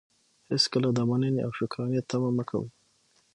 [0.51, 2.67] هېڅکله د منني او شکرانې طمعه مه کوئ!